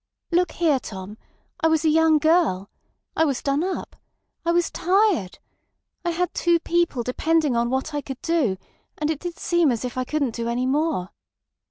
"Look 0.31 0.53
here, 0.53 0.79
Tom! 0.79 1.19
I 1.59 1.67
was 1.67 1.85
a 1.85 1.89
young 1.89 2.17
girl. 2.17 2.71
I 3.15 3.23
was 3.23 3.43
done 3.43 3.63
up. 3.63 3.95
I 4.43 4.51
was 4.51 4.71
tired. 4.71 5.37
I 6.03 6.09
had 6.09 6.33
two 6.33 6.59
people 6.59 7.03
depending 7.03 7.55
on 7.55 7.69
what 7.69 7.93
I 7.93 8.01
could 8.01 8.19
do, 8.23 8.57
and 8.97 9.11
it 9.11 9.19
did 9.19 9.37
seem 9.37 9.71
as 9.71 9.85
if 9.85 9.99
I 9.99 10.03
couldn't 10.03 10.33
do 10.33 10.47
any 10.49 10.65
more. 10.65 11.11